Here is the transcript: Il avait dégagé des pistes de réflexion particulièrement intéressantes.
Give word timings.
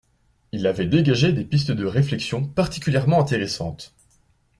Il 0.51 0.65
avait 0.65 0.87
dégagé 0.87 1.31
des 1.31 1.43
pistes 1.43 1.69
de 1.69 1.85
réflexion 1.85 2.43
particulièrement 2.43 3.21
intéressantes. 3.21 3.93